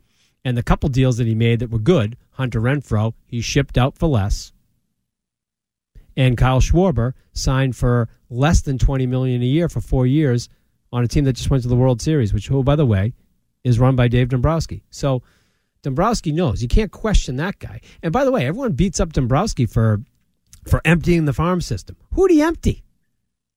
[0.44, 3.96] And the couple deals that he made that were good, Hunter Renfroe, he shipped out
[3.96, 4.54] for less.
[6.18, 10.50] And Kyle Schwarber signed for less than 20 million a year for 4 years
[10.92, 13.14] on a team that just went to the World Series, which oh by the way,
[13.64, 14.84] is run by Dave Dombrowski.
[14.90, 15.22] So
[15.84, 16.62] Dombrowski knows.
[16.62, 17.80] You can't question that guy.
[18.02, 20.02] And by the way, everyone beats up Dombrowski for
[20.66, 21.96] for emptying the farm system.
[22.14, 22.84] Who'd he empty?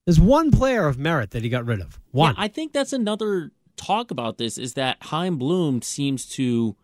[0.05, 1.99] There's one player of merit that he got rid of.
[2.11, 2.35] One.
[2.35, 6.75] Yeah, I think that's another talk about this is that Chaim Bloom seems to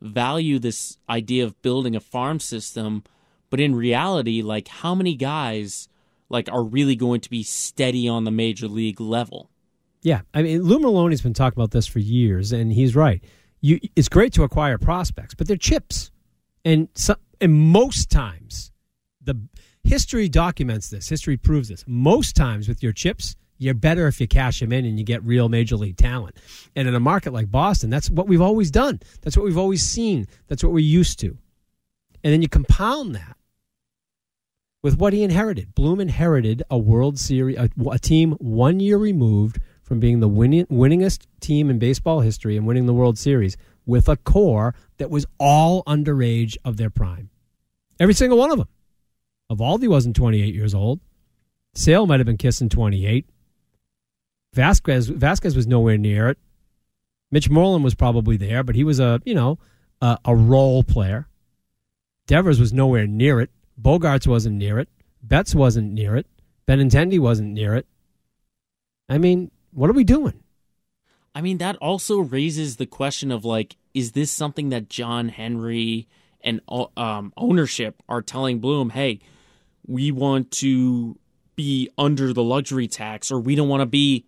[0.00, 3.04] value this idea of building a farm system,
[3.50, 5.88] but in reality, like how many guys
[6.28, 9.50] like are really going to be steady on the major league level?
[10.02, 13.24] Yeah, I mean, Lou Merloni's been talking about this for years, and he's right.
[13.60, 16.10] You, it's great to acquire prospects, but they're chips,
[16.64, 18.70] and so, and most times,
[19.22, 19.40] the
[19.82, 21.08] history documents this.
[21.08, 21.84] History proves this.
[21.86, 25.22] Most times with your chips, you're better if you cash them in and you get
[25.22, 26.36] real major league talent.
[26.74, 29.00] And in a market like Boston, that's what we've always done.
[29.22, 30.26] That's what we've always seen.
[30.48, 31.38] That's what we're used to.
[32.24, 33.36] And then you compound that
[34.82, 35.74] with what he inherited.
[35.74, 40.66] Bloom inherited a World Series, a, a team one year removed from being the winning,
[40.66, 43.56] winningest team in baseball history and winning the World Series
[43.86, 47.28] with a core that was all underage of their prime.
[48.00, 48.68] Every single one of them.
[49.52, 51.00] Eovaldi wasn't 28 years old.
[51.74, 53.28] Sale might have been kissing 28.
[54.54, 56.38] Vasquez Vasquez was nowhere near it.
[57.30, 59.58] Mitch Moreland was probably there, but he was a you know
[60.00, 61.26] a, a role player.
[62.26, 63.50] Devers was nowhere near it.
[63.80, 64.88] Bogaerts wasn't near it.
[65.22, 66.26] Betts wasn't near it.
[66.66, 67.86] Benintendi wasn't near it.
[69.08, 70.42] I mean, what are we doing?
[71.34, 76.08] I mean, that also raises the question of like, is this something that John Henry
[76.40, 76.60] and
[76.96, 79.20] um, ownership are telling Bloom, hey,
[79.86, 81.18] we want to
[81.56, 84.24] be under the luxury tax, or we don't want to be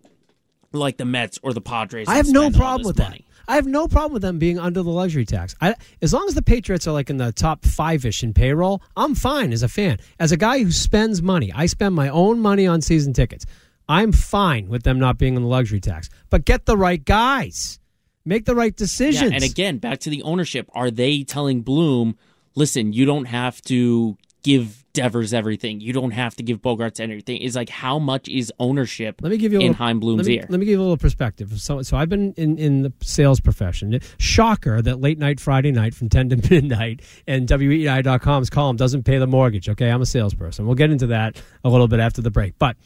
[0.73, 2.09] like the Mets or the Padres?
[2.09, 3.25] I have no problem with money.
[3.26, 3.26] that.
[3.49, 5.55] I have no problem with them being under the luxury tax.
[5.61, 8.83] I, as long as the Patriots are like in the top five ish in payroll,
[8.97, 9.99] I'm fine as a fan.
[10.19, 13.47] As a guy who spends money, I spend my own money on season tickets.
[13.89, 17.79] I'm fine with them not being in the luxury tax, but get the right guys.
[18.25, 19.31] Make the right decisions.
[19.31, 20.69] Yeah, and again, back to the ownership.
[20.75, 22.17] Are they telling Bloom,
[22.57, 25.81] listen, you don't have to give Devers everything.
[25.81, 27.39] You don't have to give Bogaerts everything.
[27.39, 30.19] Is like how much is ownership let me give you a in little, Chaim Bloom's
[30.19, 30.47] let me, ear?
[30.49, 31.53] Let me give you a little perspective.
[31.61, 34.01] So, so I've been in, in the sales profession.
[34.19, 39.19] Shocker that late night Friday night from 10 to midnight and WEEI.com's column doesn't pay
[39.19, 39.69] the mortgage.
[39.69, 40.67] Okay, I'm a salesperson.
[40.67, 42.59] We'll get into that a little bit after the break.
[42.59, 42.77] But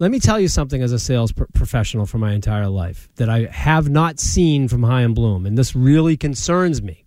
[0.00, 3.46] let me tell you something as a sales professional for my entire life that I
[3.46, 7.04] have not seen from High Chaim Bloom, and this really concerns me.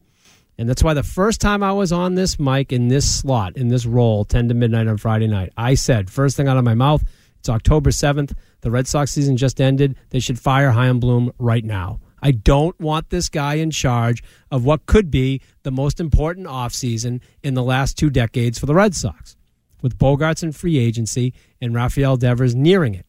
[0.62, 3.70] And that's why the first time I was on this mic in this slot, in
[3.70, 6.76] this role, 10 to midnight on Friday night, I said, first thing out of my
[6.76, 7.04] mouth,
[7.40, 8.36] it's October 7th.
[8.60, 9.96] The Red Sox season just ended.
[10.12, 12.00] They should fire Bloom right now.
[12.22, 17.22] I don't want this guy in charge of what could be the most important offseason
[17.42, 19.36] in the last two decades for the Red Sox
[19.82, 23.08] with Bogaerts in free agency and Rafael Devers nearing it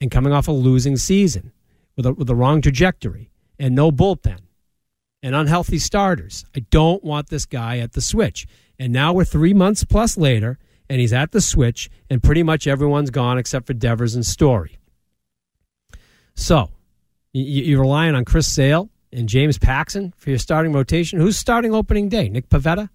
[0.00, 1.52] and coming off a losing season
[1.96, 4.38] with a, with the wrong trajectory and no bullpen
[5.22, 6.44] and unhealthy starters.
[6.56, 8.46] I don't want this guy at the switch.
[8.78, 10.58] And now we're three months plus later,
[10.88, 14.78] and he's at the switch, and pretty much everyone's gone except for Devers and Story.
[16.34, 16.70] So
[17.32, 21.20] you're relying on Chris Sale and James Paxton for your starting rotation.
[21.20, 22.28] Who's starting opening day?
[22.28, 22.88] Nick Pivetta?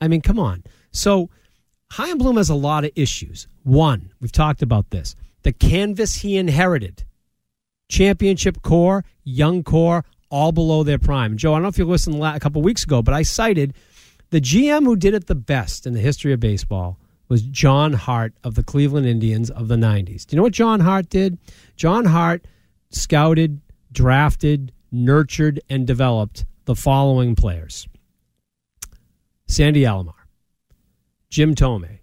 [0.00, 0.64] I mean, come on.
[0.92, 1.30] So
[1.92, 3.48] Chaim Bloom has a lot of issues.
[3.62, 7.04] One, we've talked about this the canvas he inherited
[7.88, 11.36] championship core, young core, all below their prime.
[11.36, 13.74] Joe, I don't know if you listened a couple weeks ago, but I cited
[14.30, 18.32] the GM who did it the best in the history of baseball was John Hart
[18.42, 20.26] of the Cleveland Indians of the 90s.
[20.26, 21.38] Do you know what John Hart did?
[21.76, 22.44] John Hart
[22.90, 23.60] scouted,
[23.92, 27.88] drafted, nurtured, and developed the following players
[29.46, 30.14] Sandy Alomar,
[31.28, 32.00] Jim Thome,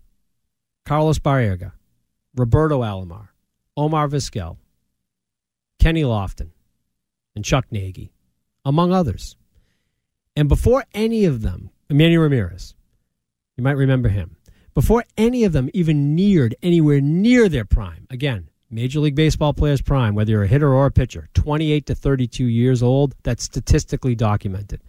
[0.86, 1.74] Carlos Baerga,
[2.36, 3.30] Roberto Alomar,
[3.76, 4.58] Omar Vizquel,
[5.80, 6.50] Kenny Lofton,
[7.36, 8.12] and Chuck Nagy,
[8.68, 9.38] among others.
[10.36, 12.76] And before any of them, Manny Ramirez,
[13.56, 14.36] you might remember him,
[14.74, 19.82] before any of them even neared anywhere near their prime, again, Major League Baseball players'
[19.82, 24.16] prime, whether you're a hitter or a pitcher, 28 to 32 years old, that's statistically
[24.16, 24.82] documented.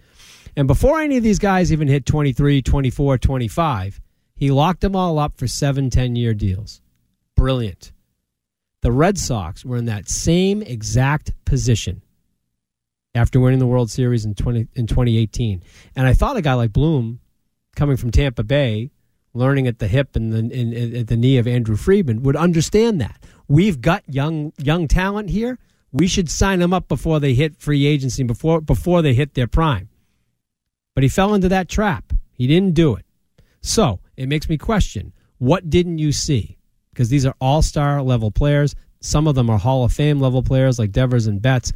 [0.57, 4.01] And before any of these guys even hit 23, 24, 25,
[4.35, 6.83] he locked them all up for seven, 10 year deals.
[7.37, 7.93] Brilliant.
[8.81, 12.03] The Red Sox were in that same exact position
[13.19, 15.63] after winning the World Series in 20, in 2018.
[15.97, 17.21] And I thought a guy like Bloom,
[17.75, 18.91] coming from Tampa Bay,
[19.35, 23.01] learning at the hip and the, in, at the knee of Andrew Friedman, would understand
[23.01, 23.25] that.
[23.49, 25.59] We've got young young talent here.
[25.91, 29.47] we should sign them up before they hit free agency, before before they hit their
[29.47, 29.89] prime.
[30.95, 32.13] But he fell into that trap.
[32.33, 33.05] He didn't do it.
[33.63, 36.59] So it makes me question what didn't you see?
[36.91, 38.75] Because these are all star level players.
[39.01, 41.73] Some of them are Hall of Fame level players like Devers and Betts.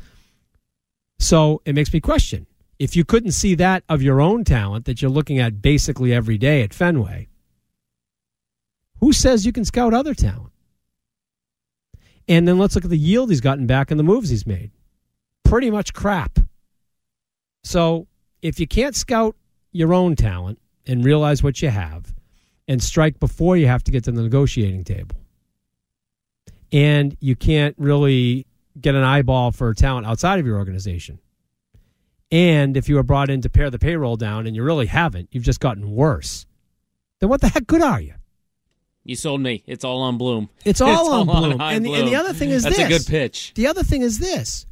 [1.23, 2.49] So it makes me question
[2.81, 6.37] if you couldn't see that of your own talent that you're looking at basically every
[6.37, 7.29] day at Fenway,
[8.99, 10.53] who says you can scout other talent?
[12.27, 14.73] And then let's look at the yield he's gotten back and the moves he's made.
[15.45, 16.41] Pretty much crap.
[17.63, 18.09] So
[18.43, 19.37] if you can't scout
[19.71, 20.59] your own talent
[20.89, 22.13] and realize what you have
[22.67, 25.17] and strike before you have to get to the negotiating table,
[26.73, 28.45] and you can't really
[28.81, 31.19] get an eyeball for talent outside of your organization,
[32.31, 35.29] and if you were brought in to pare the payroll down and you really haven't,
[35.33, 36.47] you've just gotten worse,
[37.21, 38.15] then what the heck good are you?
[39.05, 39.63] You sold me.
[39.67, 40.49] It's all on Bloom.
[40.65, 41.59] It's all on Bloom.
[41.59, 42.87] high And, the- and the other thing is That's this.
[42.87, 43.53] a good pitch.
[43.55, 44.65] The other thing is this.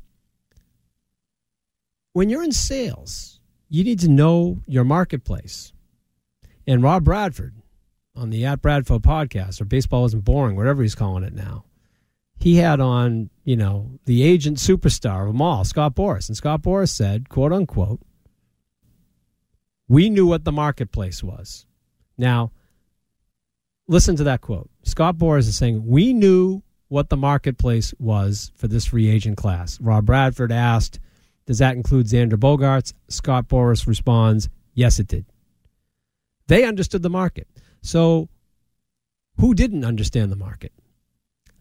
[2.12, 5.72] When you're in sales, you need to know your marketplace.
[6.66, 7.54] And Rob Bradford
[8.14, 11.64] on the At Bradford podcast, or Baseball Isn't Boring, whatever he's calling it now,
[12.40, 16.28] he had on, you know, the agent superstar of them all, Scott Boras.
[16.28, 18.00] And Scott Boras said, quote unquote,
[19.88, 21.66] we knew what the marketplace was.
[22.16, 22.52] Now,
[23.88, 24.70] listen to that quote.
[24.84, 29.80] Scott Boras is saying, We knew what the marketplace was for this free agent class.
[29.80, 31.00] Rob Bradford asked,
[31.44, 32.94] Does that include Xander Bogaerts?
[33.08, 35.26] Scott Boras responds, Yes, it did.
[36.46, 37.48] They understood the market.
[37.82, 38.28] So,
[39.38, 40.72] who didn't understand the market?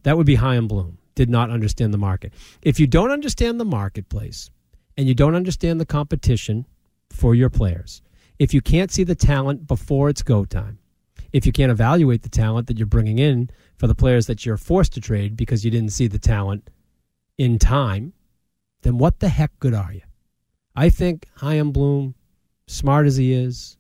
[0.04, 0.98] That would be Chaim Bloom.
[1.16, 2.34] Did not understand the market.
[2.62, 4.50] If you don't understand the marketplace
[4.98, 6.66] and you don't understand the competition
[7.10, 8.02] for your players,
[8.38, 10.80] if you can't see the talent before it's go time,
[11.34, 14.58] if you can't evaluate the talent that you're bringing in for the players that you're
[14.58, 16.70] forced to trade because you didn't see the talent
[17.38, 18.14] in time,
[18.82, 20.02] then what the heck good are you?
[20.76, 22.16] I think Chaim Bloom,
[22.68, 23.78] smart as he is,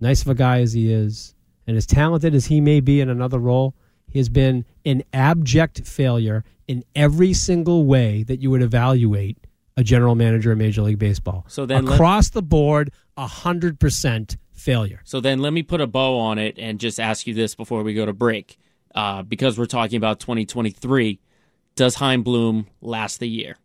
[0.00, 1.34] nice of a guy as he is,
[1.66, 3.74] and as talented as he may be in another role,
[4.10, 9.38] he has been an abject failure in every single way that you would evaluate
[9.76, 11.44] a general manager in Major League Baseball.
[11.48, 15.00] So then let- across the board, hundred percent failure.
[15.04, 17.82] So then let me put a bow on it and just ask you this before
[17.82, 18.58] we go to break.
[18.94, 21.20] Uh, because we're talking about 2023,
[21.76, 23.56] does Chaim Bloom last the year?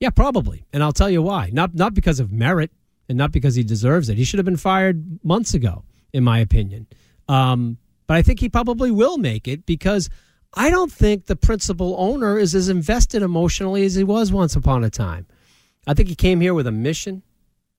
[0.00, 0.66] Yeah, probably.
[0.72, 1.50] And I'll tell you why.
[1.52, 2.70] Not not because of merit
[3.08, 4.16] and not because he deserves it.
[4.16, 6.86] He should have been fired months ago, in my opinion.
[7.28, 10.10] Um, but I think he probably will make it because
[10.54, 14.82] I don't think the principal owner is as invested emotionally as he was once upon
[14.82, 15.26] a time.
[15.86, 17.22] I think he came here with a mission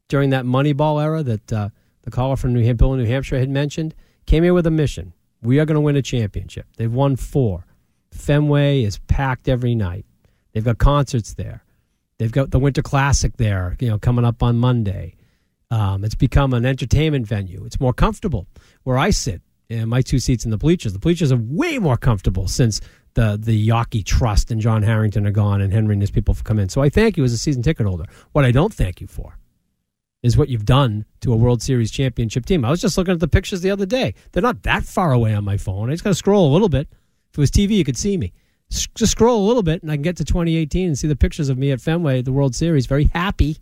[0.07, 1.69] during that Moneyball era that uh,
[2.03, 3.95] the caller from New Hampshire, New Hampshire had mentioned.
[4.27, 5.13] Came here with a mission.
[5.41, 6.67] We are going to win a championship.
[6.77, 7.65] They've won four.
[8.11, 10.05] Fenway is packed every night.
[10.53, 11.63] They've got concerts there.
[12.19, 15.15] They've got the Winter Classic there, you know, coming up on Monday.
[15.71, 17.63] Um, it's become an entertainment venue.
[17.65, 18.45] It's more comfortable
[18.83, 19.41] where I sit.
[19.69, 20.93] And my two seats in the bleachers.
[20.93, 22.81] The bleachers are way more comfortable since
[23.13, 26.43] the the Yawkey Trust and John Harrington are gone, and Henry and his people have
[26.43, 26.69] come in.
[26.69, 28.05] So I thank you as a season ticket holder.
[28.31, 29.37] What I don't thank you for
[30.21, 32.65] is what you've done to a World Series championship team.
[32.65, 34.15] I was just looking at the pictures the other day.
[34.31, 35.89] They're not that far away on my phone.
[35.89, 36.87] I just got to scroll a little bit.
[37.31, 38.33] If it was TV, you could see me.
[38.69, 41.49] Just scroll a little bit, and I can get to 2018 and see the pictures
[41.49, 42.85] of me at Fenway the World Series.
[42.85, 43.57] Very happy,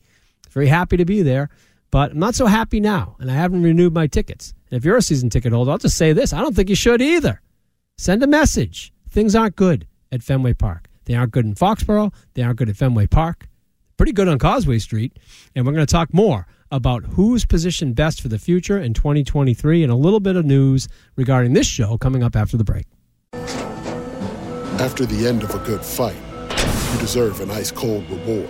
[0.50, 1.50] very happy to be there.
[1.92, 4.54] But I'm not so happy now, and I haven't renewed my tickets.
[4.70, 6.76] And if you're a season ticket holder, I'll just say this: I don't think you
[6.76, 7.42] should either.
[7.98, 8.94] Send a message.
[9.10, 10.88] Things aren't good at Fenway Park.
[11.06, 12.14] They aren't good in Foxborough.
[12.34, 13.48] They aren't good at Fenway Park.
[13.96, 15.18] Pretty good on Causeway Street.
[15.56, 19.84] And we're going to talk more about who's positioned best for the future in 2023
[19.84, 22.86] and a little bit of news regarding this show coming up after the break.
[24.80, 26.18] After the end of a good fight,
[26.94, 28.50] you deserve an ice cold reward.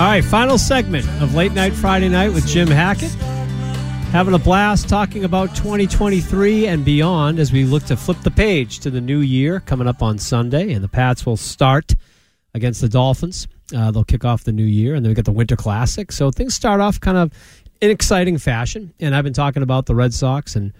[0.00, 3.10] All right, final segment of Late Night Friday Night with Jim Hackett.
[4.12, 8.78] Having a blast talking about 2023 and beyond as we look to flip the page
[8.78, 10.72] to the new year coming up on Sunday.
[10.72, 11.94] And the Pats will start
[12.54, 13.46] against the Dolphins.
[13.76, 16.10] Uh, they'll kick off the new year, and then we get the Winter Classic.
[16.12, 17.30] So things start off kind of
[17.82, 18.94] in exciting fashion.
[19.00, 20.72] And I've been talking about the Red Sox and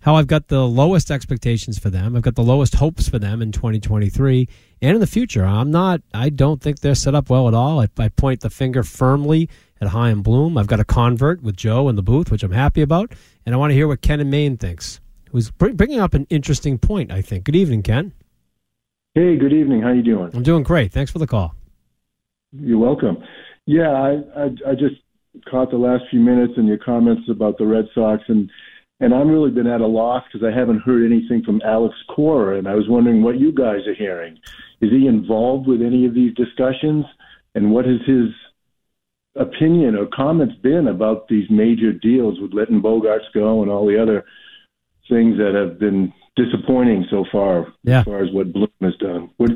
[0.00, 2.16] how I've got the lowest expectations for them.
[2.16, 4.48] I've got the lowest hopes for them in 2023
[4.80, 5.44] and in the future.
[5.44, 7.80] I'm not, I don't think they're set up well at all.
[7.80, 9.48] I, I point the finger firmly
[9.80, 10.56] at Chaim Bloom.
[10.56, 13.12] I've got a convert with Joe in the booth, which I'm happy about.
[13.44, 16.78] And I want to hear what Ken and Maine thinks, who's bringing up an interesting
[16.78, 17.44] point, I think.
[17.44, 18.12] Good evening, Ken.
[19.14, 19.82] Hey, good evening.
[19.82, 20.30] How are you doing?
[20.34, 20.92] I'm doing great.
[20.92, 21.54] Thanks for the call.
[22.52, 23.22] You're welcome.
[23.66, 24.96] Yeah, I, I I just
[25.48, 28.50] caught the last few minutes and your comments about the Red Sox and
[29.00, 32.58] and I'm really been at a loss because I haven't heard anything from Alex Cora
[32.58, 34.38] and I was wondering what you guys are hearing.
[34.80, 37.04] Is he involved with any of these discussions
[37.54, 38.28] and what has his
[39.36, 44.00] opinion or comments been about these major deals with letting Bogaerts go and all the
[44.00, 44.24] other
[45.08, 48.00] things that have been disappointing so far Yeah.
[48.00, 49.30] as far as what Bloom has done?
[49.38, 49.50] What,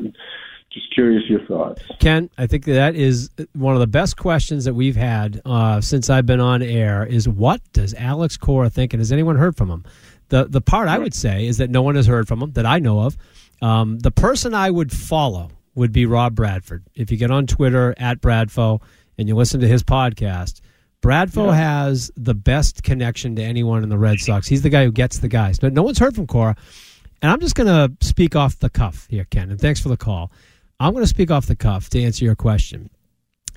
[0.75, 1.83] just curious your thoughts.
[2.01, 6.11] Ken, I think that is one of the best questions that we've had uh, since
[6.11, 7.07] I've been on air.
[7.07, 9.85] Is what does Alex Cora think, and has anyone heard from him?
[10.29, 12.67] The the part I would say is that no one has heard from him that
[12.67, 13.17] I know of.
[13.63, 16.85] Um, the person I would follow would be Rob Bradford.
[16.95, 18.83] If you get on Twitter at Bradfo
[19.17, 20.61] and you listen to his podcast,
[21.03, 24.47] Bradfo has the best connection to anyone in the Red Sox.
[24.47, 25.63] He's the guy who gets the guys.
[25.63, 26.57] No, no one's heard from Cora,
[27.23, 29.51] and I'm just going to speak off the cuff here, Ken.
[29.51, 30.33] And thanks for the call.
[30.85, 32.91] I'm going to speak off the cuff to answer your question.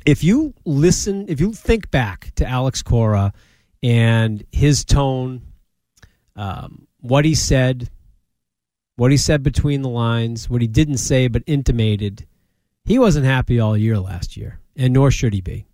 [0.06, 3.34] If you listen, if you think back to Alex Cora
[3.84, 5.42] and his tone,
[6.38, 7.90] um, what he said,
[8.96, 12.26] what he said between the lines, what he didn't say but intimated,
[12.86, 15.66] he wasn't happy all year last year, and nor should he be.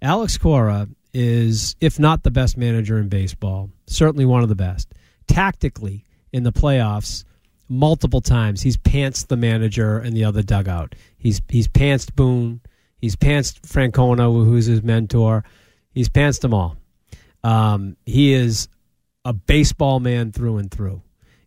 [0.00, 4.94] Alex Cora is, if not the best manager in baseball, certainly one of the best.
[5.26, 7.24] Tactically, in the playoffs,
[7.70, 10.94] multiple times he's pantsed the manager and the other dugout.
[11.16, 12.60] He's he's pantsed Boone.
[12.98, 15.44] He's pantsed Francona, who's his mentor.
[15.92, 16.76] He's pantsed them all.
[17.42, 18.68] Um, he is
[19.24, 21.00] a baseball man through and through,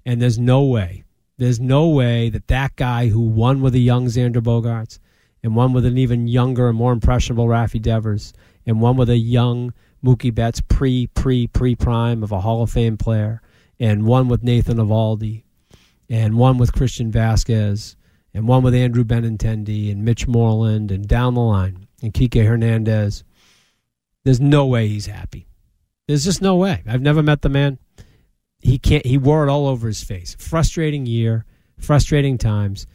[0.05, 1.03] and there's no way,
[1.37, 4.97] there's no way that that guy who won with a young Xander Bogaerts
[5.43, 8.33] and one with an even younger and more impressionable Raffy Devers
[8.65, 12.71] and one with a young Mookie Betts pre pre pre prime of a Hall of
[12.71, 13.41] Fame player
[13.79, 15.43] and one with Nathan Eovaldi
[16.09, 17.95] and one with Christian Vazquez,
[18.33, 23.23] and one with Andrew Benintendi and Mitch Moreland, and down the line, and Kike Hernandez.
[24.23, 25.47] There's no way he's happy.
[26.07, 26.83] There's just no way.
[26.87, 27.79] I've never met the man.
[28.59, 29.05] He can't.
[29.05, 30.35] He wore it all over his face.
[30.39, 31.45] Frustrating year,
[31.77, 32.87] frustrating times,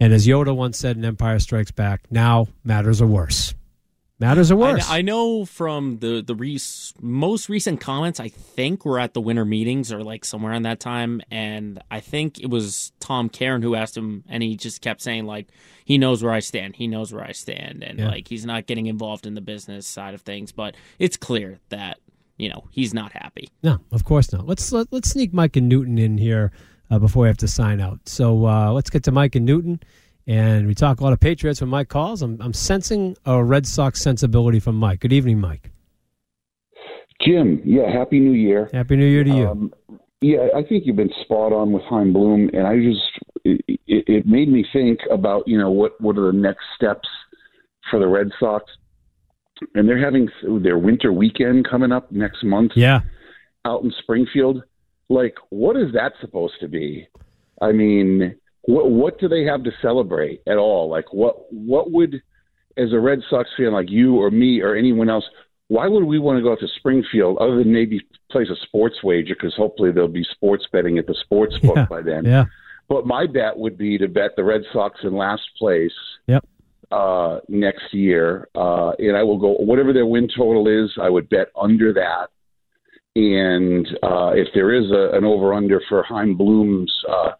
[0.00, 3.54] and as Yoda once said in Empire Strikes Back, now matters are worse.
[4.32, 4.88] Worse.
[4.90, 6.58] I, I know from the the re-
[7.00, 10.80] most recent comments, I think we're at the winter meetings or like somewhere in that
[10.80, 15.02] time, and I think it was Tom Caron who asked him, and he just kept
[15.02, 15.48] saying like
[15.84, 18.08] he knows where I stand, he knows where I stand, and Yeah.
[18.08, 21.98] like he's not getting involved in the business side of things, but it's clear that
[22.36, 23.48] you know he's not happy.
[23.62, 24.46] No, of course not.
[24.46, 26.52] Let's let, let's sneak Mike and Newton in here
[26.90, 28.08] uh, before we have to sign out.
[28.08, 29.80] So uh, let's get to Mike and Newton,
[30.26, 32.22] and we talk a lot of Patriots when Mike calls.
[32.22, 35.00] I'm I'm sensing a Red Sox sensibility from Mike.
[35.00, 35.70] Good evening, Mike.
[37.20, 38.68] Jim, yeah, happy New Year.
[38.72, 39.48] Happy New Year to you.
[39.48, 39.74] Um,
[40.20, 43.02] yeah, I think you've been spot on with Chaim Bloom, and I just
[43.44, 47.08] it, it, it made me think about you know what what are the next steps
[47.90, 48.64] for the Red Sox,
[49.74, 50.28] and they're having
[50.62, 52.72] their winter weekend coming up next month.
[52.74, 53.00] Yeah,
[53.64, 54.62] out in Springfield.
[55.10, 57.06] Like, what is that supposed to be?
[57.60, 58.34] I mean,
[58.66, 60.88] what what do they have to celebrate at all?
[60.88, 62.22] Like, what what would,
[62.76, 65.24] as a Red Sox fan like you or me or anyone else,
[65.68, 68.00] why would we want to go out to Springfield other than maybe
[68.30, 69.34] place a sports wager?
[69.34, 71.86] Because hopefully there'll be sports betting at the sports book Yeah.
[71.86, 72.24] by then.
[72.24, 72.44] Yeah.
[72.88, 75.92] But my bet would be to bet the Red Sox in last place
[76.26, 76.44] Yep.
[76.90, 80.90] uh, next year, uh, and I will go whatever their win total is.
[81.00, 82.28] I would bet under that,
[83.16, 87.30] and uh, if there is a, an over under for Chaim Bloom's uh,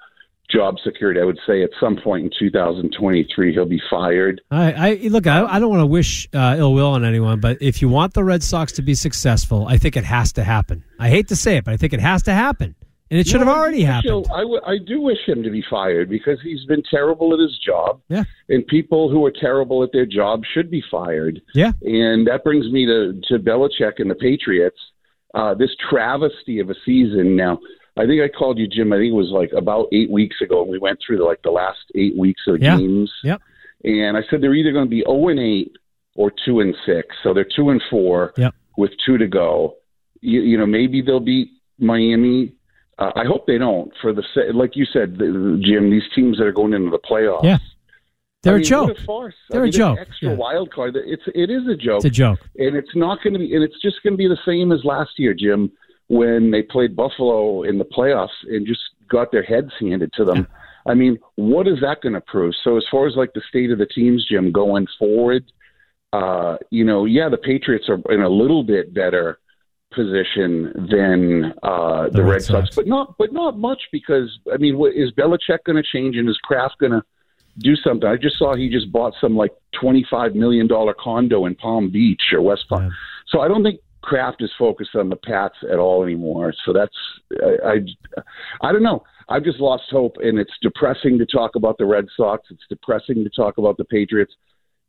[0.54, 4.40] job security, I would say at some point in 2023 he'll be fired.
[4.50, 5.26] I, I look.
[5.26, 8.14] I, I don't want to wish uh, ill will on anyone, but if you want
[8.14, 10.84] the Red Sox to be successful, I think it has to happen.
[10.98, 12.74] I hate to say it, but I think it has to happen,
[13.10, 14.26] and it should have No, I already happened.
[14.34, 17.58] I, w- I do wish him to be fired because he's been terrible at his
[17.58, 18.00] job.
[18.08, 18.24] Yeah.
[18.48, 21.40] And people who are terrible at their job should be fired.
[21.54, 21.72] Yeah.
[21.82, 24.78] And that brings me to, to Belichick and the Patriots.
[25.34, 27.34] Uh, this travesty of a season.
[27.34, 27.58] Now,
[27.96, 28.92] I think I called you, Jim.
[28.92, 31.42] I think it was like about eight weeks ago, and we went through the, like
[31.42, 32.76] the last eight weeks of the Yeah.
[32.78, 33.12] games.
[33.22, 33.40] Yep.
[33.84, 35.72] And I said they're either going to be zero and eight
[36.16, 37.14] or two and six.
[37.22, 38.54] So they're two and four Yep.
[38.76, 39.76] with two to go.
[40.20, 42.52] You, you know, maybe they'll beat Miami.
[42.98, 43.92] Uh, I hope they don't.
[44.00, 44.22] For the
[44.54, 47.44] like you said, the, Jim, these teams that are going into the playoffs.
[47.44, 47.58] Yeah.
[48.42, 48.88] They're I a mean, joke.
[48.88, 49.34] What a farce.
[49.50, 49.98] They're I a mean, joke.
[50.00, 50.34] Extra Yeah.
[50.36, 50.96] wild card.
[50.96, 51.98] It's it is a joke.
[51.98, 52.40] It's a joke.
[52.56, 53.54] and it's not going to be.
[53.54, 55.70] And it's just going to be the same as last year, Jim,
[56.08, 60.46] when they played Buffalo in the playoffs and just got their heads handed to them.
[60.86, 62.54] I mean, what is that going to prove?
[62.62, 65.50] So as far as like the state of the teams, Jim, going forward,
[66.12, 69.38] uh, you know, yeah, the Patriots are in a little bit better
[69.92, 72.76] position than uh, the, The Red Red Sox, Sox.
[72.76, 76.28] but not but not much because I mean, what, is Belichick going to change and
[76.28, 77.02] is Kraft going to
[77.58, 78.08] do something?
[78.08, 81.90] I just saw he just bought some like twenty five million dollar condo in Palm
[81.90, 82.92] Beach or West Palm.
[83.28, 86.52] So I don't think Kraft is focused on the Pats at all anymore.
[86.64, 86.94] So that's
[87.42, 89.02] I, I I don't know.
[89.28, 92.46] I've just lost hope, and it's depressing to talk about the Red Sox.
[92.50, 94.34] It's depressing to talk about the Patriots.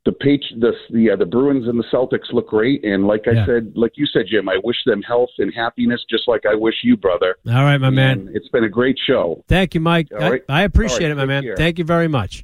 [0.03, 3.31] The Patri- the the, uh, the Bruins and the Celtics look great, and like I
[3.31, 3.45] Yeah.
[3.47, 6.75] said, like you said, Jim, I wish them health and happiness, just like I wish
[6.83, 7.37] you, brother.
[7.47, 8.29] All right, my man.
[8.33, 9.43] It's been a great show.
[9.47, 10.09] Thank you, Mike.
[10.11, 10.43] Right.
[10.49, 11.43] I, I appreciate it, my man.
[11.43, 11.55] care.
[11.55, 12.43] Thank you very much.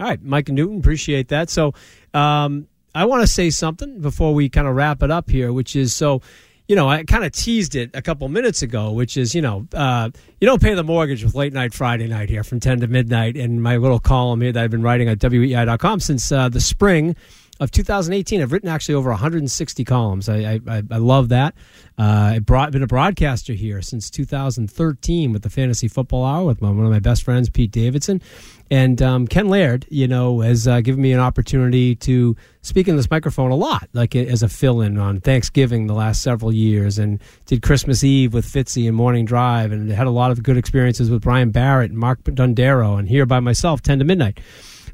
[0.00, 1.48] All right, Mike Newton, appreciate that.
[1.50, 1.72] So,
[2.14, 2.66] um,
[2.98, 5.94] I want to say something before we kind of wrap it up here, which is
[5.94, 6.20] so,
[6.66, 9.68] you know, I kind of teased it a couple minutes ago, which is, you know,
[9.72, 12.88] uh, you don't pay the mortgage with late night Friday night here from 10 to
[12.88, 16.60] midnight in my little column here that I've been writing at weei.com since uh, the
[16.60, 17.14] spring
[17.60, 18.40] of 2018.
[18.40, 20.28] I've written actually over 160 columns.
[20.28, 21.54] I, I, I love that.
[21.98, 26.62] Uh, I've brought, been a broadcaster here since 2013 with the Fantasy Football Hour with
[26.62, 28.22] my, one of my best friends, Pete Davidson.
[28.70, 32.96] And um, Ken Laird, you know, has uh, given me an opportunity to speak in
[32.96, 36.98] this microphone a lot, like as a fill in on Thanksgiving the last several years,
[36.98, 40.58] and did Christmas Eve with Fitzy and Morning Drive, and had a lot of good
[40.58, 44.38] experiences with Brian Barrett and Mark Dondero, and here by myself, 10 to midnight.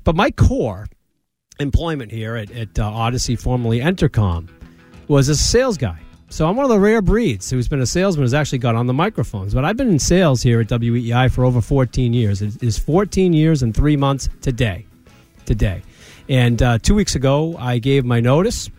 [0.05, 0.87] But my core
[1.61, 4.49] employment here at, at uh, Audacy, formerly Entercom,
[5.09, 5.99] was a sales guy.
[6.29, 8.87] So I'm one of the rare breeds who's been a salesman who's actually got on
[8.87, 9.55] the microphones.
[9.55, 12.43] But I've been in sales here at WEEI for over 14 years.
[12.43, 14.87] It is 14 years and three months today.
[15.45, 15.83] Today.
[16.29, 18.71] And uh, two weeks ago, I gave my notice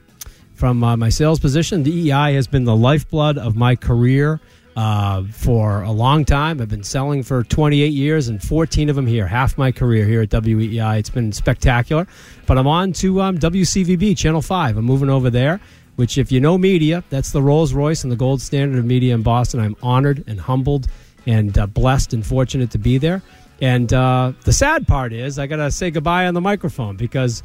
[0.56, 1.84] from uh, my sales position.
[1.84, 4.42] The EI has been the lifeblood of my career
[4.76, 6.62] uh, for a long time.
[6.62, 10.22] I've been selling for 28 years and 14 of them here, half my career here
[10.22, 11.00] at WEEI.
[11.00, 12.08] It's been spectacular.
[12.46, 14.78] But I'm on to um, WCVB, Channel 5.
[14.78, 15.62] I'm moving over there,
[15.96, 19.16] which, if you know media, that's the Rolls Royce and the gold standard of media
[19.16, 19.60] in Boston.
[19.60, 20.88] I'm honored and humbled
[21.26, 23.22] and uh, blessed and fortunate to be there.
[23.62, 27.42] And uh, the sad part is, I got to say goodbye on the microphone because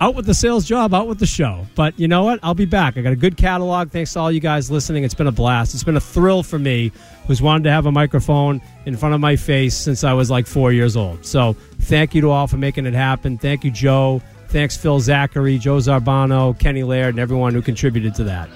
[0.00, 1.66] out with the sales job, out with the show.
[1.74, 2.40] But you know what?
[2.42, 2.96] I'll be back.
[2.96, 3.90] I got a good catalog.
[3.90, 5.04] Thanks to all you guys listening.
[5.04, 5.74] It's been a blast.
[5.74, 6.92] It's been a thrill for me,
[7.26, 10.46] who's wanted to have a microphone in front of my face since I was like
[10.46, 11.24] four years old.
[11.24, 13.38] So thank you to all for making it happen.
[13.38, 14.22] Thank you, Joe.
[14.48, 18.48] Thanks, Phil Zachary, Joe Zarbano, Kenny Laird, and everyone who contributed to that.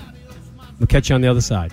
[0.78, 1.72] We'll catch you on the other side.